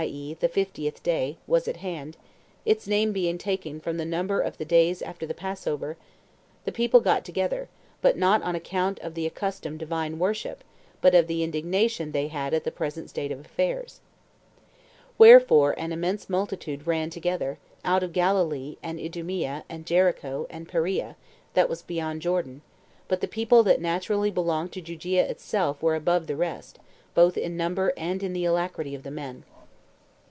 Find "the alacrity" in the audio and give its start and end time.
28.33-28.95